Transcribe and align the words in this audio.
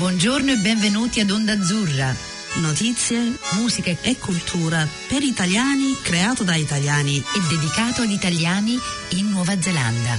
Buongiorno 0.00 0.52
e 0.52 0.56
benvenuti 0.56 1.20
ad 1.20 1.30
Onda 1.30 1.52
Azzurra. 1.52 2.16
Notizie, 2.62 3.36
musica 3.56 3.90
e 4.00 4.16
cultura 4.16 4.88
per 5.06 5.22
italiani, 5.22 5.94
creato 6.02 6.42
da 6.42 6.54
italiani 6.54 7.18
e 7.18 7.40
dedicato 7.50 8.00
ad 8.00 8.08
italiani 8.08 8.78
in 9.18 9.28
Nuova 9.28 9.60
Zelanda. 9.60 10.18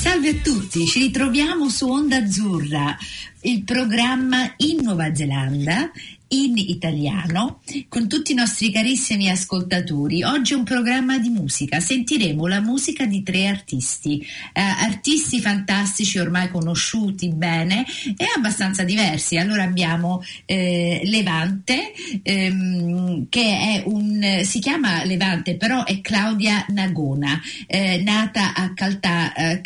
Salve 0.00 0.28
a 0.30 0.34
tutti, 0.42 0.86
ci 0.86 0.98
ritroviamo 1.00 1.68
su 1.68 1.86
Onda 1.86 2.16
Azzurra, 2.16 2.96
il 3.42 3.64
programma 3.64 4.54
in 4.56 4.78
Nuova 4.82 5.14
Zelanda 5.14 5.90
in 6.34 6.56
italiano 6.56 7.60
con 7.88 8.08
tutti 8.08 8.32
i 8.32 8.34
nostri 8.34 8.72
carissimi 8.72 9.30
ascoltatori. 9.30 10.22
Oggi 10.22 10.52
è 10.52 10.56
un 10.56 10.64
programma 10.64 11.18
di 11.18 11.28
musica, 11.28 11.78
sentiremo 11.80 12.46
la 12.46 12.60
musica 12.60 13.06
di 13.06 13.22
tre 13.22 13.46
artisti, 13.46 14.20
eh, 14.52 14.60
artisti 14.60 15.40
fantastici 15.40 16.18
ormai 16.18 16.50
conosciuti 16.50 17.28
bene 17.28 17.84
e 18.16 18.26
abbastanza 18.36 18.82
diversi. 18.82 19.36
Allora 19.36 19.62
abbiamo 19.62 20.22
eh, 20.44 21.00
Levante, 21.04 21.92
ehm, 22.22 23.26
che 23.28 23.82
un, 23.86 24.40
si 24.42 24.58
chiama 24.58 25.04
Levante, 25.04 25.56
però 25.56 25.84
è 25.84 26.00
Claudia 26.00 26.64
Nagona, 26.68 27.40
eh, 27.66 28.02
nata 28.02 28.54
a 28.54 28.72
Calta, 28.74 29.32
eh, 29.34 29.60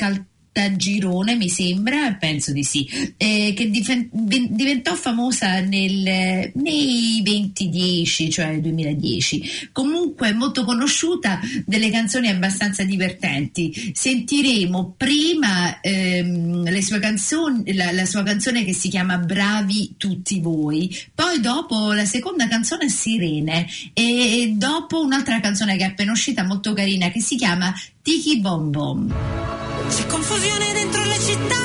Caltà 0.59 0.75
Girone, 0.75 1.37
mi 1.37 1.49
sembra, 1.49 2.15
penso 2.15 2.53
di 2.53 2.65
sì, 2.65 2.89
eh, 3.17 3.53
che 3.55 3.71
difen- 3.71 4.09
diventò 4.11 4.97
famosa 4.97 5.61
nel, 5.61 6.51
nei 6.55 7.21
2010, 7.23 8.29
cioè 8.29 8.47
nel 8.47 8.61
2010. 8.63 9.71
Comunque 9.71 10.33
molto 10.33 10.65
conosciuta, 10.65 11.41
delle 11.65 11.91
canzoni 11.91 12.29
abbastanza 12.29 12.83
divertenti. 12.83 13.93
Sentiremo 13.95 14.95
prima 14.97 15.81
ehm, 15.81 16.69
le 16.69 16.83
sue 16.83 16.99
canzoni, 16.99 17.73
la, 17.75 17.93
la, 17.93 18.05
sua 18.05 18.25
canzone 18.25 18.65
che 18.65 18.73
si 18.73 18.89
chiama 18.89 19.19
Bravi 19.19 19.95
tutti 19.97 20.41
voi, 20.41 20.95
poi 21.15 21.41
dopo 21.41 21.93
la 21.93 22.05
seconda 22.05 22.49
canzone 22.49 22.89
Sirene 22.89 23.67
e 23.93 24.55
dopo 24.57 25.01
un'altra 25.01 25.39
canzone 25.41 25.77
che 25.77 25.85
è 25.85 25.89
appena 25.89 26.11
uscita 26.11 26.43
molto 26.43 26.73
carina 26.73 27.11
che 27.11 27.21
si 27.21 27.37
chiama 27.37 27.73
Tiki 28.03 28.41
Bom 28.41 28.71
Bom. 28.71 29.68
C'è 29.89 30.07
confusione 30.07 30.73
dentro 30.75 31.03
le 31.05 31.19
città, 31.19 31.65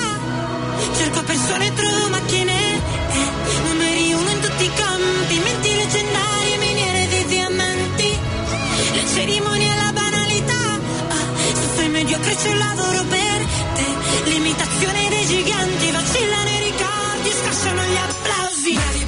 cerco 0.96 1.24
persone 1.24 1.74
trovo 1.74 2.10
macchine, 2.10 2.54
eh, 2.54 3.68
numeri 3.68 4.14
uno 4.14 4.30
in 4.30 4.40
tutti 4.40 4.64
i 4.64 4.72
campi, 4.74 5.40
menti 5.40 5.76
leggendarie, 5.76 6.58
miniere 6.58 7.08
di 7.08 7.26
diamanti, 7.26 8.18
le 8.94 9.04
cerimonie 9.14 9.72
e 9.72 9.76
la 9.76 9.92
banalità, 9.92 10.80
ah, 11.10 11.28
se 11.54 11.76
sei 11.76 11.90
mediocre 11.90 12.36
c'è 12.36 12.50
un 12.50 12.58
lavoro 12.58 13.04
per 13.04 13.46
te, 13.76 14.30
l'imitazione 14.30 15.10
dei 15.10 15.26
giganti, 15.26 15.92
vacillano 15.92 16.50
i 16.50 16.64
ricordi, 16.64 17.30
scasciano 17.30 17.82
gli 17.84 17.98
applausi. 17.98 19.03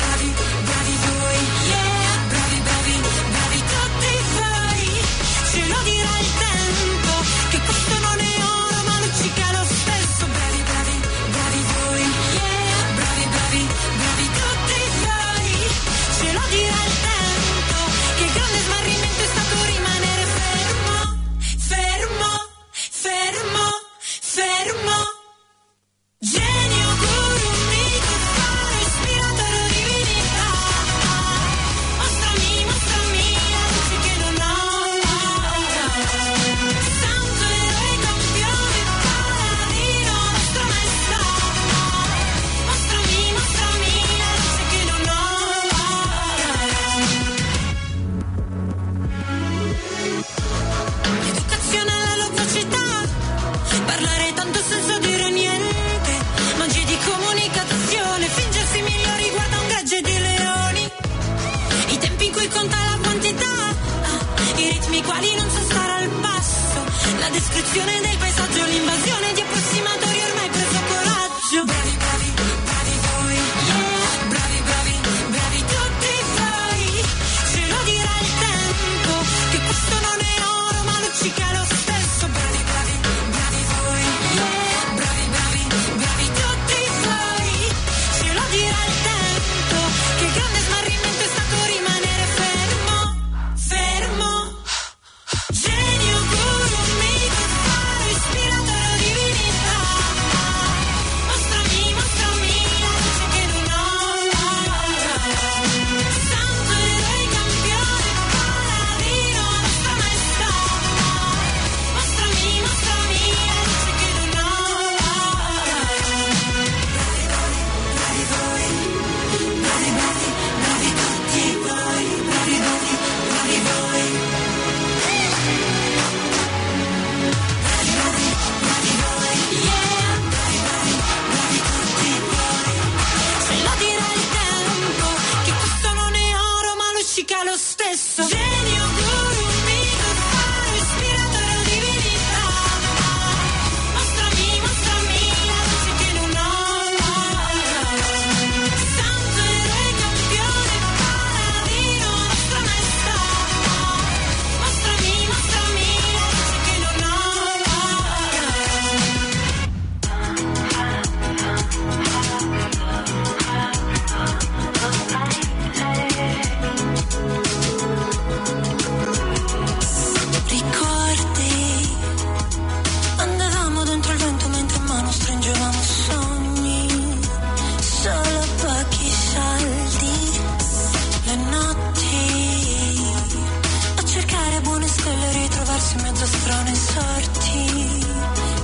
buone 184.66 184.88
stelle 184.88 185.32
ritrovarsi 185.32 185.96
in 185.96 186.02
mezzo 186.02 186.24
a 186.24 186.28
strane 186.28 186.76
sorti. 186.76 188.06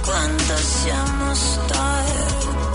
quando 0.01 0.55
siamo 0.57 1.33
storti. 1.35 2.70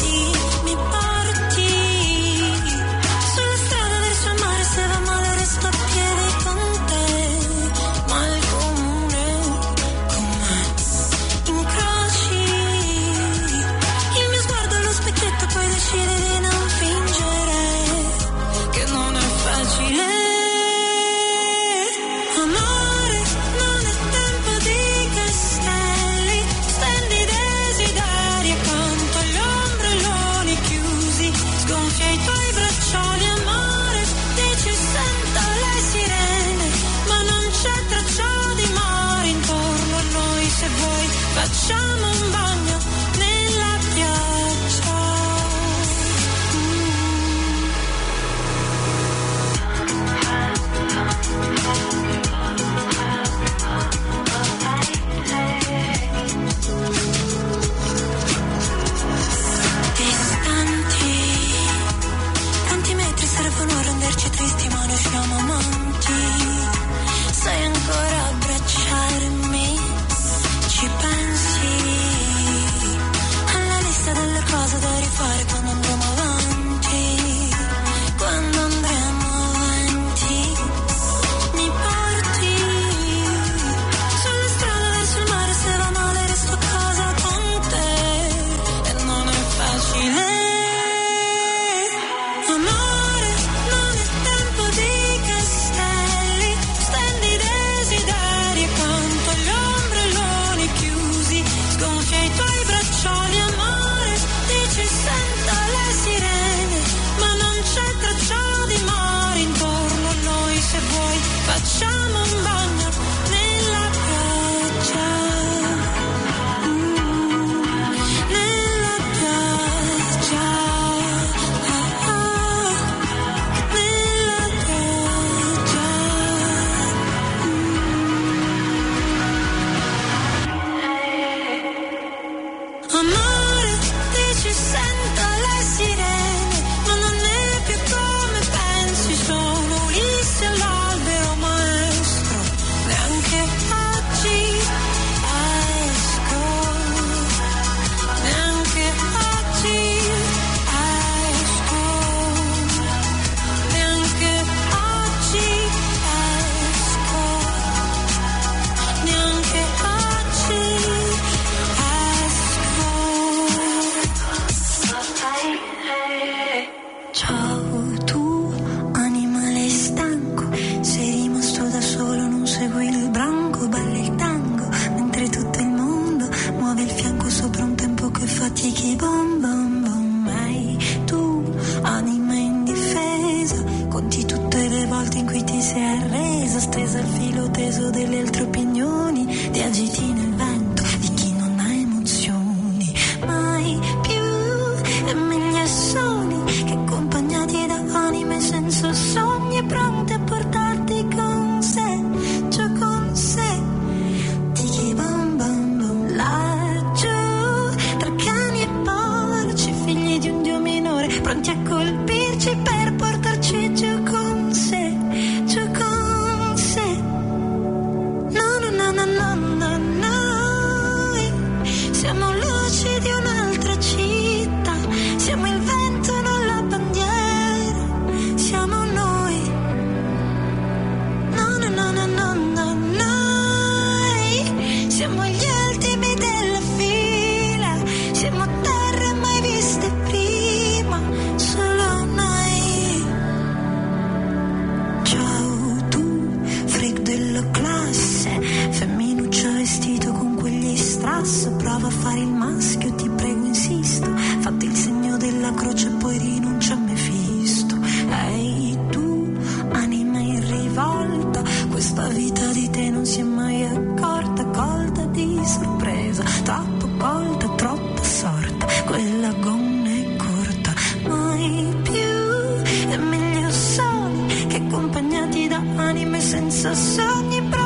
accompagnati 274.87 275.49
da 275.49 275.61
anime 275.77 276.21
senza 276.21 276.73
sogni 276.73 277.43
propri 277.43 277.66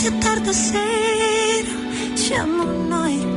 tarde 0.00 0.16
atardecer, 0.16 1.64
te 2.16 2.34
amo 2.36 2.64
hay 3.04 3.29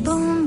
Boom. 0.00 0.41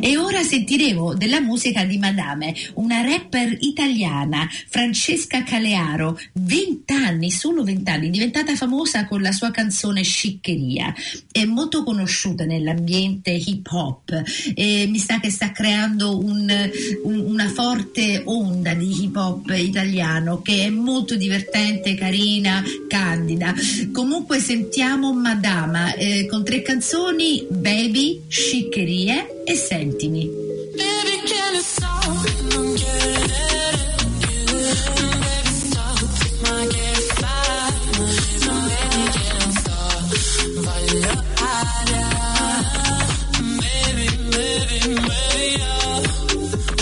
E 0.00 0.16
ora 0.16 0.42
sentiremo 0.42 1.14
della 1.14 1.40
musica 1.40 1.84
di 1.84 1.98
Madame, 1.98 2.54
una 2.74 3.02
rapper 3.02 3.56
italiana, 3.60 4.48
Francesca 4.68 5.42
Calearo, 5.42 6.18
20 6.34 6.92
anni, 6.92 7.30
solo 7.30 7.62
20 7.64 7.90
anni, 7.90 8.10
diventata 8.10 8.54
famosa 8.56 9.06
con 9.06 9.20
la 9.22 9.32
sua 9.32 9.50
canzone 9.50 10.02
Sciccheria. 10.02 10.94
È 11.30 11.44
molto 11.44 11.82
conosciuta 11.84 12.44
nell'ambiente 12.44 13.30
hip 13.30 13.66
hop 13.70 14.22
e 14.54 14.86
mi 14.88 14.98
sa 14.98 15.20
che 15.20 15.30
sta 15.30 15.52
creando 15.52 16.18
un- 16.18 16.70
un- 17.04 17.20
una 17.20 17.48
forte 17.48 18.22
onda 18.24 18.74
di 18.74 19.04
hip 19.04 19.16
hop 19.16 19.52
italiano 19.56 20.42
che 20.42 20.64
è 20.64 20.68
molto 20.70 21.16
divertente, 21.16 21.94
carina, 21.94 22.62
candida. 22.88 23.54
Comunque 23.92 24.38
sentiamo 24.40 25.12
Madama 25.12 25.94
eh, 25.94 26.26
con 26.26 26.44
tre 26.44 26.62
canzoni, 26.62 27.44
Baby, 27.50 28.22
Sciccherie 28.28 29.42
e 29.44 29.54
Sentimi. 29.66 30.30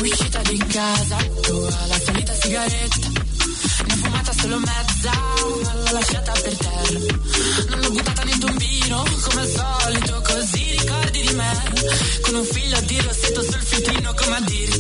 Uscita 0.01 0.43
di 0.43 0.59
casa, 0.67 1.17
tua 1.43 1.87
la 1.87 2.01
solita 2.05 2.35
sigaretta. 2.35 3.09
Ne 3.87 3.93
ho 3.93 3.97
fumata 3.97 4.33
solo 4.33 4.59
mezza, 4.59 5.13
l'ho 5.53 5.93
lasciata 5.93 6.33
per 6.33 6.57
terra. 6.57 6.99
Non 7.69 7.79
l'ho 7.79 7.91
buttata 7.91 8.25
nel 8.25 8.39
tombino, 8.39 9.05
come 9.29 9.41
al 9.41 9.49
solito, 9.49 10.22
Con 12.23 12.35
un 12.35 12.45
filo 12.45 12.81
di 12.81 13.01
rossetto 13.01 13.43
sul 13.43 13.63
filtrino, 13.63 14.13
come 14.15 14.37
a 14.37 14.41
dirti 14.41 14.72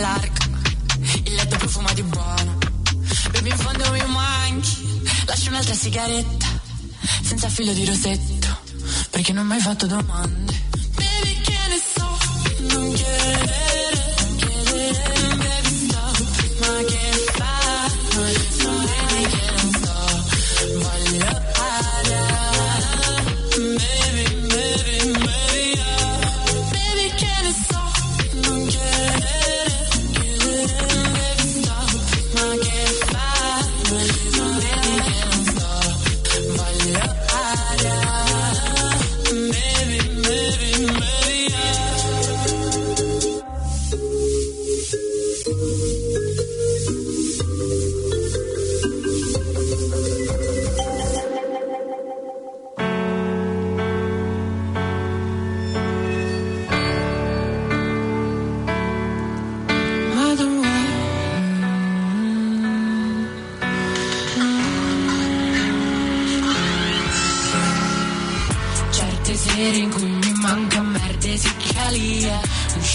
largo, 0.00 0.44
il 1.24 1.34
letto 1.34 1.56
profuma 1.56 1.92
di 1.92 2.02
buono. 2.02 2.58
Baby, 3.32 3.50
in 3.50 3.56
fondo 3.56 3.90
mi 3.92 4.02
manchi, 4.06 5.02
lascia 5.26 5.50
un'altra 5.50 5.74
sigaretta, 5.74 6.46
senza 7.22 7.48
filo 7.48 7.72
di 7.72 7.84
rosetto, 7.84 8.60
perché 9.10 9.32
non 9.32 9.46
mi 9.46 9.54
hai 9.54 9.60
fatto 9.60 9.86
domande. 9.86 10.68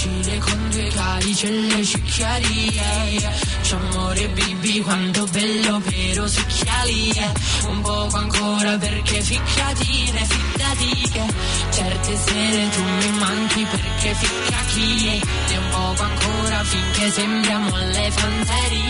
Uscire 0.06 0.38
con 0.38 0.70
due 0.70 0.88
calici 0.90 1.46
e 1.48 1.50
le 1.50 1.84
cicchiarie 1.84 3.34
C'è 3.64 3.76
amore 3.76 4.30
baby 4.30 4.80
quanto 4.82 5.26
bello 5.26 5.80
però 5.80 6.28
succhialie 6.28 7.32
Un 7.70 7.82
poco 7.82 8.16
ancora 8.16 8.78
perché 8.78 9.22
ficcatine, 9.22 10.26
ficcati 10.26 11.10
che 11.12 11.24
Certe 11.72 12.18
sere 12.18 12.70
tu 12.70 12.84
mi 12.84 13.18
manchi 13.18 13.66
perché 13.66 14.14
ficcachie 14.14 15.22
E 15.48 15.58
un 15.58 15.70
poco 15.72 16.04
ancora 16.04 16.64
finché 16.64 17.12
sembriamo 17.12 17.76
alle 17.76 18.12
fanterie 18.12 18.90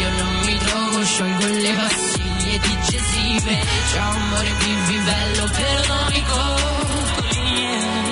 Io 0.00 0.10
non 0.10 0.40
mi 0.44 0.58
trovo, 0.58 1.04
sciolgo 1.04 1.46
le 1.46 1.72
pastiglie 1.72 2.58
digestive 2.58 3.60
Ciao 3.92 4.10
amore 4.10 4.52
vivi 4.58 4.98
bello 5.04 5.50
perdonico 5.52 6.96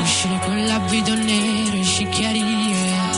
Uscire 0.01 0.39
con 0.45 0.65
l'abito 0.65 1.15
nero 1.15 1.76
e 1.97 2.05
scicchiarie 2.05 3.15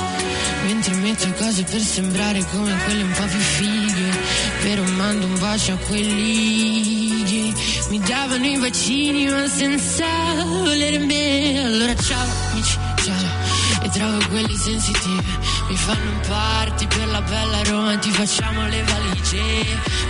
Mentre 0.67 0.95
metto 0.97 1.33
cose 1.33 1.63
per 1.65 1.81
sembrare 1.81 2.45
come 2.51 2.77
quelle 2.85 3.03
un 3.03 3.11
po' 3.11 3.25
più 3.25 3.39
fighe 3.39 4.19
Però 4.63 4.83
mando 4.97 5.27
un 5.27 5.39
bacio 5.39 5.73
a 5.73 5.77
quelli 5.77 7.23
che 7.25 7.53
mi 7.91 7.99
davano 8.01 8.47
i 8.47 8.59
bacini 8.59 9.27
ma 9.27 9.47
senza 9.49 10.05
volere 10.45 10.99
me. 10.99 11.63
Allora 11.65 11.95
ciao 11.97 12.27
amici, 12.51 12.79
ciao. 13.05 13.83
E 13.83 13.89
trovo 13.91 14.19
quelli 14.29 14.55
sensitivi. 14.57 15.37
Mi 15.69 15.77
fanno 15.77 16.11
un 16.11 16.21
party 16.27 16.87
per 16.87 17.07
la 17.09 17.23
bella 17.23 17.63
Roma 17.65 17.97
ti 17.99 18.11
facciamo 18.11 18.67
le 18.69 18.83
valigie. 18.83 19.65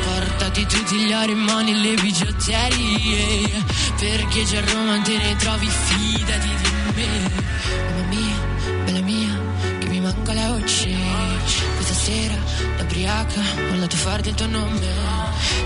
Portati 0.05 0.67
tutti 0.67 0.97
gli 0.97 1.13
ori 1.13 1.35
moni 1.35 1.81
le 1.81 1.95
bigiotterie. 1.95 3.65
Perché 3.99 4.45
già 4.45 4.59
a 4.59 4.73
Roma 4.73 5.01
te 5.01 5.17
ne 5.17 5.37
trovi 5.37 5.69
fidati 5.69 6.49
di 6.49 6.69
me 6.95 7.28
ubriaca 13.29 13.73
ho 13.73 13.79
dato 13.79 13.97
forte 13.97 14.29
il 14.31 14.35
tuo 14.35 14.47
nome. 14.47 15.17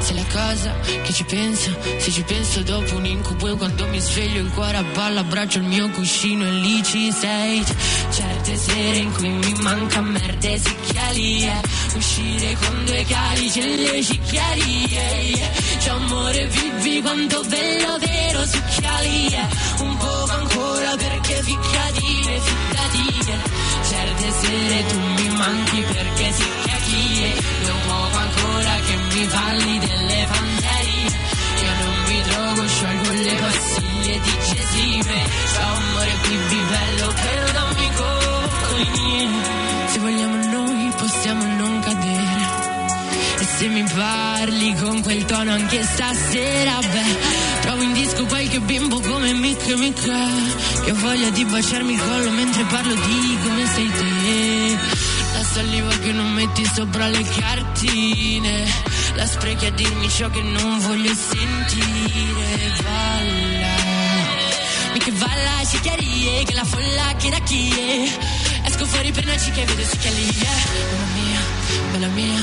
Sei 0.01 0.17
la 0.17 0.25
cosa 0.33 0.75
che 1.03 1.13
ci 1.13 1.25
penso 1.25 1.71
se 1.99 2.11
ci 2.11 2.23
penso 2.23 2.63
dopo 2.63 2.97
un 2.97 3.07
incubo 3.07 3.49
e 3.49 3.57
quando 3.57 3.87
mi 3.87 4.01
sveglio 4.01 4.43
il 4.43 4.51
cuore 4.51 4.77
a 4.77 4.83
balla 4.83 5.21
abbraccio 5.21 5.59
il 5.59 5.65
mio 5.65 5.89
cuscino 5.91 6.45
e 6.45 6.51
lì 6.51 6.83
ci 6.83 7.13
sei. 7.13 7.65
Certe 8.11 8.57
sere 8.57 8.97
in 8.97 9.13
cui 9.13 9.29
mi 9.29 9.55
manca 9.61 10.01
merda 10.01 10.49
e 10.49 10.59
sicchialie 10.59 11.61
uscire 11.95 12.57
con 12.61 12.85
due 12.85 13.05
calici 13.05 13.61
e 13.61 13.77
le 13.77 14.03
cicchiarie 14.03 15.51
c'è 15.79 15.91
amore 15.91 16.47
vivi 16.47 17.03
quanto 17.03 17.43
bello 17.47 17.99
vero 17.99 18.47
succhialie 18.47 19.49
un 19.81 19.97
poco 19.99 20.33
ancora 20.33 20.97
perché 20.97 21.43
ficcatine 21.43 22.41
ficcatine 22.41 23.39
certe 23.89 24.33
sere 24.41 24.87
tu 24.87 24.99
mi 24.99 25.29
manchi 25.37 25.81
perché 25.83 26.33
sicchiachie 26.33 26.72
anche 45.73 45.85
stasera, 45.85 46.79
beh, 46.81 47.19
trovo 47.63 47.83
in 47.83 47.93
disco 47.95 48.27
qualche 48.27 48.61
bimbo 48.61 49.01
come 49.01 49.33
Mick 49.33 49.67
Mick, 49.77 50.05
che 50.85 50.91
ho 50.91 50.95
voglia 50.97 51.31
di 51.31 51.45
baciarmi 51.47 51.95
il 51.95 51.99
collo 51.99 52.31
mentre 52.31 52.65
parlo 52.65 52.95
di 52.95 53.39
come 53.43 53.67
sei 53.67 53.91
te. 53.91 54.77
La 55.33 55.43
saliva 55.43 55.97
che 55.97 56.13
non 56.13 56.31
metti 56.33 56.71
sopra 56.75 57.09
le 57.09 57.23
cartine, 57.23 58.67
la 59.15 59.27
sprechi 59.27 59.65
a 59.65 59.71
dirmi 59.71 60.11
ciò 60.11 60.29
che 60.29 60.43
non 60.43 60.79
voglio 60.81 61.15
sentire, 61.15 62.73
balla. 62.83 63.75
Mi 64.93 64.99
che 64.99 65.13
balla, 65.13 65.65
ci 65.71 65.81
chiarie, 65.81 66.45
che 66.45 66.55
la 66.55 66.65
folla 66.65 67.15
che 67.17 67.31
da 67.31 67.39
chi 67.39 67.71
è. 67.71 68.67
Esco 68.67 68.85
fuori 68.85 69.11
per 69.11 69.25
una 69.25 69.39
cica 69.39 69.63
e 69.63 69.65
vedo 69.65 69.83
che 70.01 70.09
è. 70.09 70.13
Mamma 70.91 71.07
mia, 71.15 71.41
bella 71.93 72.09
mia, 72.09 72.41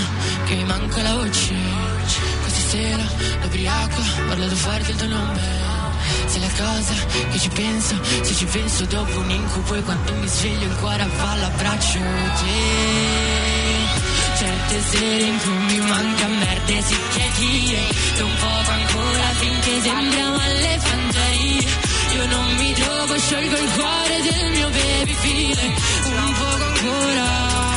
che 0.47 0.55
mi 0.55 0.63
manca 0.63 1.01
la 1.03 1.13
voce. 1.13 1.78
Sera, 2.69 3.03
l'ubriaco, 3.41 3.99
parlato 4.27 4.55
forte 4.55 4.91
il 4.91 4.97
tuo 4.97 5.07
nome. 5.07 5.41
Sei 6.27 6.39
la 6.39 6.49
cosa 6.55 6.93
che 7.31 7.39
ci 7.39 7.49
penso, 7.49 7.95
se 8.21 8.35
ci 8.35 8.45
penso 8.45 8.85
dopo 8.85 9.19
un 9.21 9.29
incubo 9.31 9.73
e 9.73 9.81
quando 9.81 10.13
mi 10.13 10.27
sveglio 10.27 10.65
il 10.67 10.75
cuore 10.75 11.07
va 11.17 11.35
l'abbraccio 11.35 11.97
te. 11.97 12.57
Certe 14.37 14.81
sere 14.87 15.23
in 15.23 15.39
cui 15.39 15.51
mi 15.51 15.79
manca 15.79 16.27
merde 16.27 16.81
si 16.83 16.95
chiedire, 17.09 17.79
e 18.17 18.21
un 18.21 18.35
poco 18.35 18.69
ancora 18.69 19.23
finché 19.39 19.81
sembriamo 19.81 20.37
alle 20.37 20.79
fantasie. 20.79 21.67
Io 22.13 22.25
non 22.27 22.55
mi 22.55 22.73
trovo, 22.73 23.17
sciolgo 23.17 23.57
il 23.57 23.71
cuore 23.71 24.21
del 24.29 24.51
mio 24.51 24.69
baby 24.69 25.13
file, 25.13 25.73
un 26.05 26.33
poco 26.33 26.63
ancora. 26.65 27.68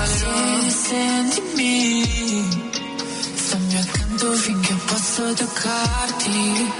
Regalo 0.00 0.62
Se 0.62 0.70
sentimi 0.70 2.48
Stammi 3.34 3.76
accanto 3.76 4.32
finché 4.32 4.74
posso 4.86 5.32
toccarti 5.34 6.72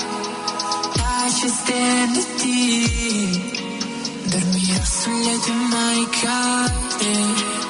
Lasci 0.96 1.48
stenditi 1.48 2.78
Dormirò 4.24 4.84
sulle 4.84 5.38
tue 5.40 5.54
mani 5.54 6.08
calde. 6.20 7.69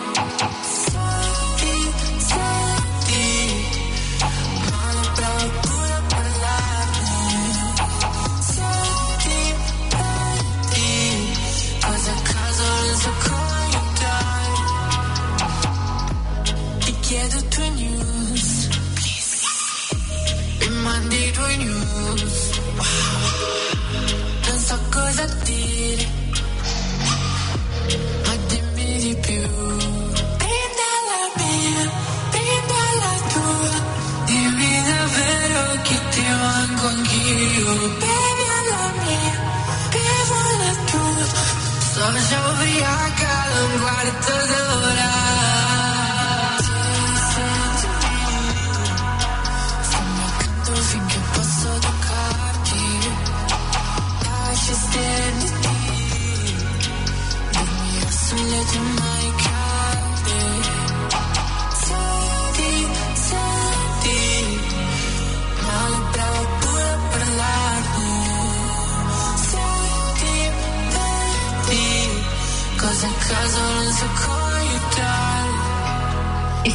Sto 42.11 42.29
già 42.29 42.49
ubriaca 42.49 43.47
da 43.53 43.65
un 43.65 43.81
quarto 43.81 44.33
d'ora. 44.33 44.71
Se 44.71 44.80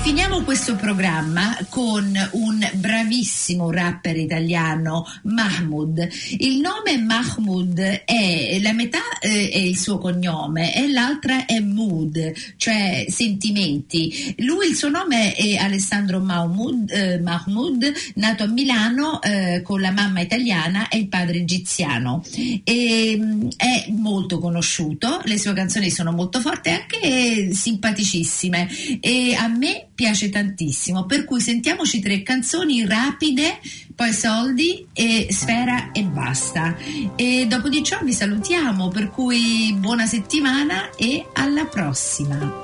finiamo 0.05 0.43
questo 0.43 0.75
programma 0.75 1.57
con 1.67 2.15
un 2.33 2.69
bravissimo 2.75 3.71
rapper 3.71 4.15
italiano, 4.15 5.03
Mahmoud. 5.23 6.07
Il 6.37 6.59
nome 6.59 6.99
Mahmoud 6.99 7.79
è 7.79 8.59
la 8.61 8.73
metà 8.73 8.99
eh, 9.19 9.49
è 9.49 9.57
il 9.57 9.75
suo 9.75 9.97
cognome 9.97 10.75
e 10.75 10.91
l'altra 10.91 11.47
è 11.47 11.59
mood, 11.59 12.33
cioè 12.57 13.07
sentimenti. 13.09 14.35
Lui 14.37 14.67
il 14.67 14.75
suo 14.75 14.89
nome 14.89 15.33
è 15.33 15.55
Alessandro 15.55 16.19
Mahmoud, 16.19 16.91
eh, 16.91 17.19
Mahmoud 17.19 17.91
nato 18.13 18.43
a 18.43 18.47
Milano 18.47 19.19
eh, 19.23 19.63
con 19.63 19.81
la 19.81 19.89
mamma 19.89 20.21
italiana 20.21 20.87
e 20.87 20.99
il 20.99 21.07
padre 21.07 21.39
egiziano. 21.39 22.23
E, 22.63 23.17
mh, 23.17 23.47
è 23.57 23.87
molto 23.89 24.37
conosciuto, 24.37 25.21
le 25.23 25.39
sue 25.39 25.53
canzoni 25.53 25.89
sono 25.89 26.11
molto 26.11 26.39
forti 26.39 26.69
e 26.69 26.73
anche 26.73 27.53
simpaticissime 27.55 28.69
e 28.99 29.33
a 29.33 29.47
me 29.47 29.87
piace 29.95 30.29
tantissimo, 30.29 31.05
per 31.05 31.23
cui 31.23 31.39
sentiamoci 31.39 32.01
tre 32.01 32.21
canzoni 32.21 32.86
rapide, 32.86 33.60
poi 33.95 34.13
soldi 34.13 34.86
e 34.93 35.27
sfera 35.31 35.91
e 35.93 36.03
basta. 36.03 36.75
E 37.15 37.47
dopo 37.47 37.69
di 37.69 37.81
ciò 37.81 37.99
vi 38.03 38.13
salutiamo, 38.13 38.89
per 38.89 39.10
cui 39.10 39.73
buona 39.79 40.05
settimana 40.05 40.89
e 40.97 41.25
alla 41.34 41.65
prossima. 41.65 42.63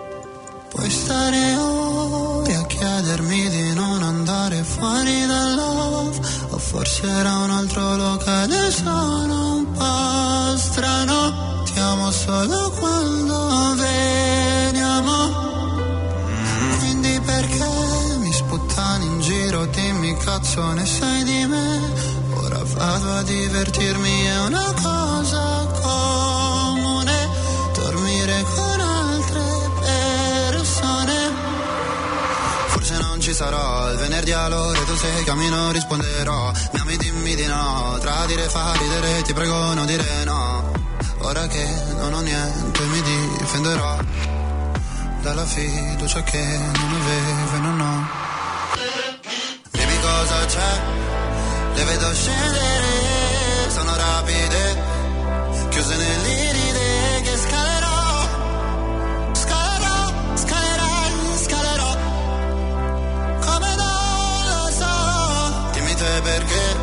Puoi 0.69 0.89
stare 0.89 1.55
ore 1.55 2.55
a 2.55 2.65
chiedermi 2.65 3.49
di 3.49 3.73
non 3.73 4.01
andare 4.03 4.63
fuori 4.63 5.25
dal 5.25 5.55
love 5.55 6.17
O 6.51 6.57
forse 6.57 7.05
era 7.07 7.39
un 7.39 7.49
altro 7.49 7.97
locale, 7.97 8.71
sono 8.71 9.55
un 9.57 9.71
po' 9.73 10.57
strano 10.57 11.63
Ti 11.65 11.77
amo 11.77 12.09
solo 12.11 12.71
quando 12.71 13.75
vedo 13.75 14.40
cazzone 20.31 20.85
sai 20.85 21.23
di 21.25 21.45
me, 21.45 21.93
ora 22.35 22.61
vado 22.63 23.15
a 23.15 23.21
divertirmi 23.21 24.23
è 24.23 24.39
una 24.45 24.73
cosa 24.81 25.67
comune, 25.81 27.29
dormire 27.73 28.45
con 28.55 28.79
altre 28.79 29.43
persone. 29.81 31.17
Forse 32.67 32.97
non 32.99 33.19
ci 33.19 33.33
sarò, 33.33 33.91
il 33.91 33.97
venerdì 33.97 34.31
all'ora 34.31 34.79
tu 34.79 34.95
sei 34.95 35.23
chiami 35.25 35.49
non 35.49 35.73
risponderò, 35.73 36.51
mi 36.71 36.79
ami 36.79 36.95
dimmi 36.95 37.35
di 37.35 37.45
no, 37.47 37.97
tradire 37.99 38.47
fa 38.47 38.71
ridere, 38.79 39.23
ti 39.23 39.33
prego 39.33 39.73
non 39.73 39.85
dire 39.85 40.23
no, 40.23 40.71
ora 41.23 41.45
che 41.47 41.67
non 41.97 42.13
ho 42.13 42.21
niente 42.21 42.81
mi 42.85 43.01
difenderò. 43.01 43.97
Dalla 45.23 45.45
fiducia 45.45 46.23
che 46.23 46.41
non 46.41 47.01
avevo 47.01 47.55
e 47.55 47.59
non 47.59 47.81
ho. 47.81 48.40
C'è, 50.51 50.81
le 51.75 51.83
vedo 51.85 52.13
scendere, 52.13 53.69
sono 53.69 53.95
rapide, 53.95 54.83
chiuse 55.69 55.95
nell'iride 55.95 57.21
che 57.21 57.37
scalerò, 57.37 58.27
scalerò, 59.31 60.13
scalerai, 60.35 61.13
scalerò, 61.45 61.95
come 63.39 63.75
non 63.77 64.43
lo 64.49 64.71
so. 64.71 65.69
Dimmi 65.71 65.95
te 65.95 66.21
perché 66.21 66.75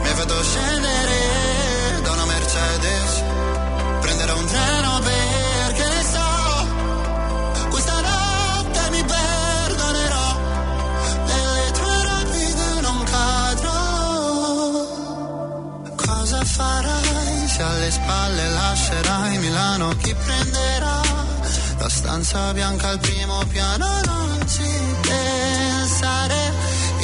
mi 0.00 0.08
fatto 0.14 0.42
scendere 0.42 2.00
da 2.02 2.12
una 2.12 2.24
Mercedes, 2.24 3.22
prenderò 4.00 4.38
un 4.38 4.46
treno 4.46 4.89
farai 16.60 17.48
se 17.48 17.62
alle 17.62 17.90
spalle 17.90 18.48
lascerai 18.48 19.38
Milano? 19.38 19.88
Chi 20.02 20.14
prenderà 20.14 21.00
la 21.78 21.88
stanza 21.88 22.52
bianca 22.52 22.88
al 22.88 22.98
primo 22.98 23.38
piano? 23.46 23.86
Non 24.04 24.46
ci 24.46 24.70
pensare, 25.00 26.40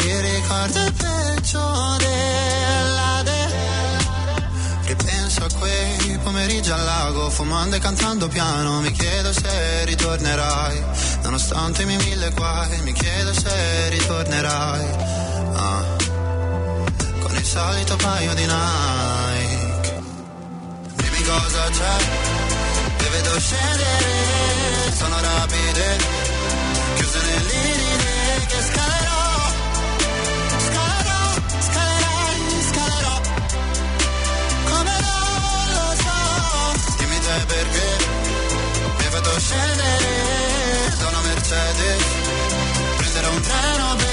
il 0.05 0.21
ricordo 0.21 0.79
è 0.85 0.93
peggio 0.93 1.97
della 2.05 3.23
de- 3.29 3.55
Ripenso 4.91 5.45
a 5.45 5.49
quei 5.59 6.19
pomeriggi 6.23 6.71
al 6.71 6.85
lago, 6.85 7.31
fumando 7.31 7.77
e 7.77 7.79
cantando 7.79 8.29
piano. 8.29 8.81
Mi 8.81 8.93
chiedo 8.93 9.33
se 9.33 9.85
ritornerai, 9.85 10.85
nonostante 11.23 11.83
i 11.83 11.87
miei 11.87 12.03
mille 12.05 12.31
guai. 12.31 12.81
Mi 12.83 12.93
chiedo 12.93 13.33
se 13.33 13.89
ritornerai. 13.89 14.87
Ah, 15.55 15.85
con 17.21 17.35
il 17.35 17.45
solito 17.45 17.97
paio 17.97 18.35
di 18.35 18.45
Nike. 18.45 19.06
Cosa 21.27 21.69
c'è, 21.71 21.97
le 22.99 23.09
vedo 23.09 23.41
scendere, 23.41 24.93
sono 24.97 25.21
rapide, 25.21 25.99
chiuse 26.95 27.19
nell'iride 27.19 28.47
che 28.47 28.63
scalerò. 28.63 29.27
Scalerò, 30.67 31.25
scalerai, 31.67 32.63
scalerò 32.71 33.21
come 34.71 34.95
non 35.01 35.67
lo 35.75 35.89
so 36.05 36.95
Dimmi 36.99 37.19
te 37.19 37.45
perché 37.47 37.87
mi 38.97 39.05
hai 39.05 39.11
fatto 39.11 39.41
scendere 39.41 40.07
una 41.09 41.21
Mercedes 41.21 42.05
Prendere 42.97 43.27
un 43.27 43.41
treno 43.41 43.97
perché 43.97 44.06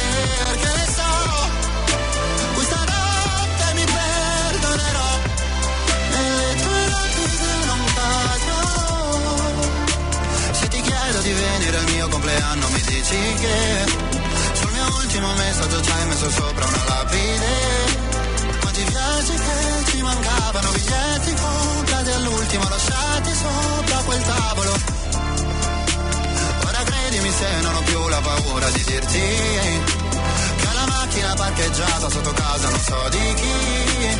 mio 12.03 12.07
compleanno 12.09 12.67
mi 12.69 12.81
dici 12.81 13.17
che 13.39 13.85
Sul 14.53 14.71
mio 14.71 14.85
ultimo 14.97 15.33
messaggio 15.33 15.81
ci 15.81 15.91
hai 15.91 16.05
messo 16.07 16.29
sopra 16.29 16.65
una 16.65 16.83
lapide 16.87 17.51
quanti 18.59 18.83
viaggi 18.83 19.33
che 19.33 19.91
ci 19.91 20.01
mancavano, 20.01 20.71
biglietti 20.71 21.33
comprati 21.33 22.11
all'ultimo, 22.11 22.69
lasciati 22.69 23.31
sopra 23.33 23.97
quel 24.05 24.21
tavolo. 24.21 24.73
Ora 26.65 26.83
credimi 26.83 27.31
se 27.31 27.61
non 27.61 27.75
ho 27.75 27.81
più 27.81 28.07
la 28.07 28.19
paura 28.19 28.69
di 28.69 28.83
dirti 28.83 29.19
che 29.19 30.69
la 30.73 30.85
macchina 30.87 31.33
parcheggiata 31.35 32.09
sotto 32.09 32.33
casa, 32.33 32.69
non 32.69 32.79
so 32.79 33.09
di 33.09 33.33
chi. 33.33 34.19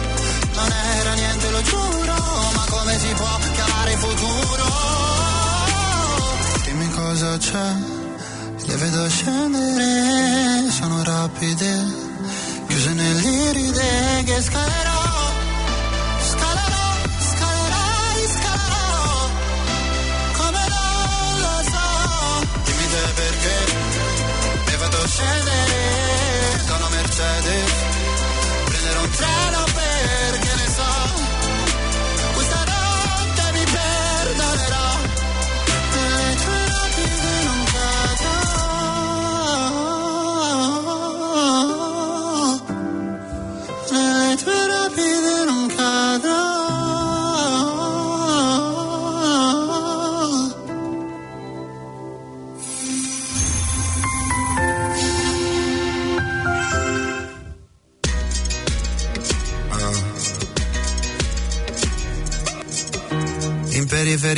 Non 0.54 0.72
era 0.98 1.14
niente, 1.14 1.50
lo 1.50 1.62
giuro, 1.64 2.16
ma 2.54 2.66
come 2.70 3.00
si 3.00 3.14
può 3.14 3.40
chiamare 3.54 3.98
futuro? 3.98 5.23
Cosa 7.14 7.38
c'è, 7.38 7.76
le 8.66 8.76
vedo 8.76 9.08
scendere, 9.08 10.72
sono 10.72 11.04
rapide 11.04 11.86
chiuse 12.68 12.94
nell'iride 12.94 14.24
che 14.26 14.42
scalerò, 14.42 15.32
scalerò, 16.32 16.90
scalerai, 17.20 18.28
scalerò, 18.34 19.30
come 20.38 20.66
non 20.74 21.40
lo 21.44 21.56
so. 21.70 22.48
Dimmi 22.64 22.88
te 22.90 23.04
perché 23.14 23.56
mi 24.66 24.72
hai 24.72 24.78
fatto 24.80 25.08
scendere 25.08 26.64
una 26.66 26.90
Mercedes, 26.90 27.72
prendere 28.66 28.98
un 28.98 29.10
treno 29.12 29.53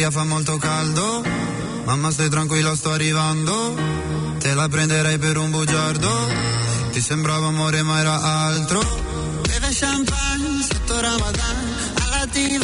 periferia 0.06 0.12
fa 0.12 0.24
molto 0.24 0.58
caldo, 0.58 1.24
mamma 1.86 2.12
stai 2.12 2.30
tranquilla 2.30 2.76
sto 2.76 2.92
arrivando, 2.92 3.76
te 4.40 4.54
la 4.54 4.68
prenderei 4.68 5.18
per 5.18 5.38
un 5.38 5.52
bugiardo, 5.52 6.10
ti 6.92 7.02
sembrava 7.02 7.48
amore 7.48 7.82
ma 7.82 8.00
era 8.00 8.22
altro. 8.22 8.80
Beve 9.48 9.70
champagne 9.72 10.62
sotto 10.62 11.00
Ramadan, 11.00 11.58
alla 12.04 12.26
tv 12.28 12.64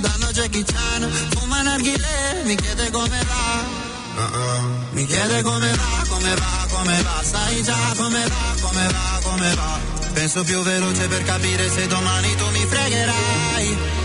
danno 0.00 0.26
Jackie 0.32 0.64
Chan, 0.64 1.10
fuma 1.36 1.62
narghile, 1.62 2.42
mi 2.44 2.54
chiede 2.54 2.90
come 2.90 3.18
va. 3.26 3.84
Uh-uh. 4.16 4.70
Mi 4.92 5.06
chiede 5.06 5.42
come 5.42 5.70
va, 5.74 6.04
come 6.08 6.34
va, 6.34 6.66
come 6.70 7.02
va, 7.02 7.22
sai 7.22 7.62
già 7.62 7.94
come 7.96 8.26
va, 8.26 8.54
come 8.60 8.86
va, 8.86 9.18
come 9.22 9.54
va. 9.54 9.78
Penso 10.12 10.42
più 10.44 10.62
veloce 10.62 11.06
per 11.08 11.22
capire 11.24 11.68
se 11.68 11.86
domani 11.86 12.34
tu 12.36 12.50
mi 12.50 12.64
fregherai. 12.66 14.04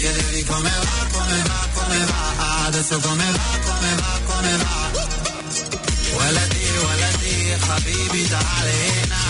Chiedevi 0.00 0.42
come 0.44 0.70
va, 0.70 1.06
come 1.12 1.42
va, 1.42 1.68
come 1.74 2.04
va. 2.06 2.64
Adesso 2.68 2.98
come 3.00 3.22
va, 3.32 3.58
come 3.68 3.94
va, 3.96 4.20
come 4.24 4.56
va. 4.56 4.90
Waladi, 6.16 6.64
waladi, 6.84 7.56
habibi 7.68 8.26
d'Alena. 8.28 9.20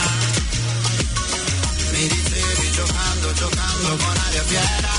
Mi 1.90 2.06
dicevi 2.06 2.70
giocando, 2.70 3.32
giocando 3.32 3.96
con 3.96 4.16
aria 4.26 4.42
fiera. 4.44 4.92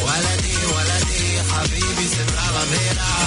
Waladi, 0.00 0.54
waladi, 0.72 1.40
habibi 1.50 2.08
sembrava 2.08 2.64
vera. 2.70 3.25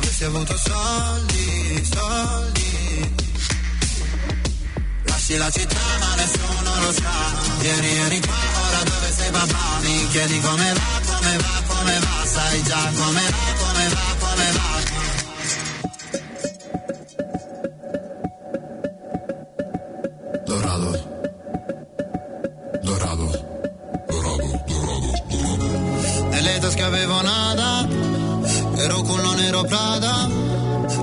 Avessi 0.00 0.24
avuto 0.24 0.56
soldi, 0.56 1.84
soldi. 1.92 3.12
Lasci 5.04 5.36
la 5.36 5.50
città 5.50 5.76
ma 5.98 6.14
nessuno 6.16 6.80
lo 6.80 6.92
sa. 6.92 7.12
Ieri 7.60 7.96
eri 8.06 8.20
qua, 8.20 8.82
dove 8.84 9.12
sei 9.16 9.30
papà? 9.30 9.78
Mi 9.82 10.08
chiedi 10.08 10.40
come 10.40 10.72
va, 10.72 11.00
come 11.04 11.36
va, 11.36 11.62
come 11.66 11.98
va. 11.98 12.26
Sai 12.26 12.62
già 12.62 12.92
come 12.96 13.22
va, 13.30 13.49
nero 29.40 29.64
Prada. 29.64 30.28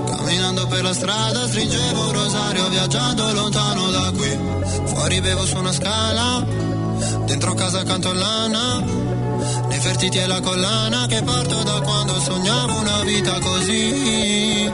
Camminando 0.06 0.66
per 0.66 0.82
la 0.82 0.92
strada 0.92 1.46
stringevo 1.48 2.06
un 2.06 2.12
rosario, 2.12 2.64
ho 2.64 2.68
viaggiato 2.68 3.32
lontano 3.32 3.90
da 3.90 4.12
qui. 4.16 4.38
Fuori 4.86 5.20
bevo 5.20 5.44
su 5.44 5.56
una 5.56 5.72
scala, 5.72 6.44
dentro 7.26 7.54
casa 7.54 7.82
canto 7.82 8.12
lana. 8.12 8.82
Nefertiti 9.68 10.18
e 10.18 10.26
la 10.26 10.40
collana 10.40 11.06
che 11.06 11.22
porto 11.22 11.62
da 11.62 11.80
quando 11.80 12.20
sognavo 12.20 12.78
una 12.78 13.02
vita 13.02 13.38
così. 13.38 14.70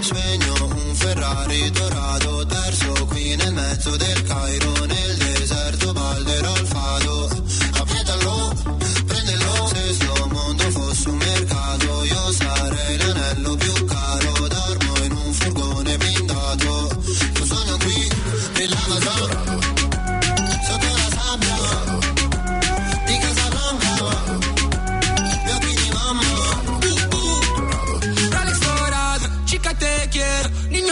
Sogno 0.00 0.54
un 0.64 0.94
Ferrari 0.94 1.70
dorato 1.70 2.46
perso 2.46 3.06
qui 3.06 3.36
nel 3.36 3.52
mezzo 3.52 3.96
del 3.96 4.22
Cairo 4.22 4.86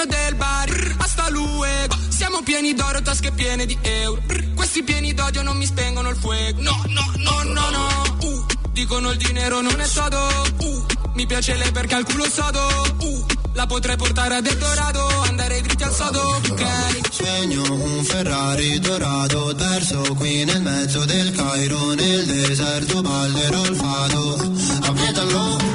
del 0.07 0.35
bar, 0.35 0.95
hasta 0.99 1.29
luego. 1.31 1.97
Siamo 2.09 2.43
pieni 2.43 2.75
d'oro, 2.75 3.03
tasche 3.03 3.33
piene 3.33 3.67
di 3.67 3.77
euro. 3.83 4.23
Questi 4.55 4.83
pieni 4.83 5.13
d'odio 5.15 5.43
non 5.43 5.57
mi 5.57 5.67
spengono 5.67 6.11
il 6.11 6.17
fuoco. 6.17 6.61
No, 6.61 6.83
no, 6.89 7.13
no, 7.17 7.43
no, 7.43 7.71
no. 7.71 8.17
Uh, 8.23 8.47
dicono 8.73 9.11
il 9.11 9.19
dinero 9.19 9.61
non 9.61 9.81
è 9.81 9.87
sodo. 9.87 10.19
Uh, 10.59 10.87
mi 11.15 11.27
piace 11.27 11.55
lei 11.57 11.71
perché 11.73 11.95
al 11.95 12.05
culo 12.05 12.29
sodo. 12.29 12.61
Uh, 13.01 13.27
la 13.55 13.67
potrei 13.67 13.97
portare 13.97 14.37
ad 14.37 14.47
Eldorado, 14.47 15.07
andare 15.23 15.61
dritti 15.61 15.83
al 15.83 15.95
sodo. 15.95 16.41
Ok. 16.51 16.65
Sogno 17.11 17.63
un 17.73 18.05
Ferrari 18.05 18.79
dorato 18.79 19.55
perso 19.57 20.15
qui 20.15 20.45
nel 20.45 20.63
mezzo 20.63 21.05
del 21.05 21.33
Cairo 21.33 21.95
nel 21.95 22.25
deserto 22.25 23.03
ballerò 23.03 23.65
il 23.67 23.77
fado 23.77 24.53
appietalo 24.83 25.67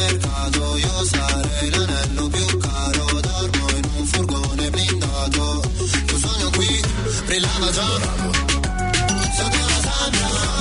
supermercato 0.00 0.76
io 0.76 1.04
sarei 1.04 1.70
l'anello 1.70 2.28
più 2.28 2.58
caro 2.58 3.20
dormo 3.20 3.68
in 3.76 3.84
un 3.96 4.06
furgone 4.06 4.70
blindato. 4.70 5.62
Tu 6.06 6.16
sogno 6.16 6.50
qui 6.50 6.80
brillava 7.26 7.70
già. 7.70 7.88
Sapeva 9.36 9.80
sabbia 9.82 10.59